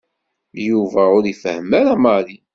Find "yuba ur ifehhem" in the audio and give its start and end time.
0.67-1.69